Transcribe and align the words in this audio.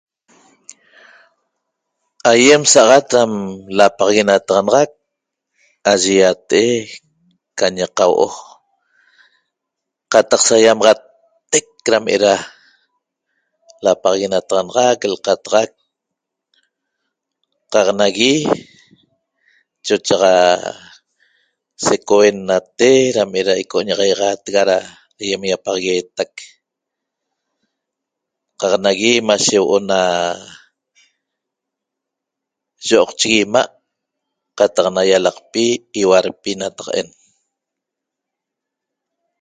ayiem 2.31 2.63
saxat 2.73 3.05
lapaxaguenataxanaxaq 3.77 4.89
ayiate 5.91 6.61
e' 6.75 6.85
i'm 6.87 6.91
qañe 7.59 7.85
qahuo 7.97 8.25
o' 8.35 8.41
Qataq 10.11 10.41
sahiamaxat 10.47 10.99
eteq 11.57 11.67
camera 11.85 12.35
Lapaxaguenataxanaxaq, 13.85 14.99
L'qataxaq 15.11 15.69
Da 17.71 17.79
qa 17.85 17.93
naguie' 17.99 18.49
chochaxa 19.85 20.35
seqohicuenate 21.85 22.91
remare 23.15 23.53
Enaqo 23.55 23.77
da 23.87 23.95
ñiaxatexa 23.97 24.63
ayiem 25.21 25.41
da 25.43 25.47
yiapagueteq 25.49 26.33
qa 28.59 28.67
naguie 28.85 29.25
mashe 29.29 29.57
huo 29.63 29.75
o' 29.77 29.85
na 29.89 29.99
sohon 32.87 33.13
chiguima 33.19 33.61
qataq 34.57 34.85
yialaqpi, 35.09 35.63
ahualpi 35.99 36.51
nataq 36.61 36.87
e'n 36.99 37.09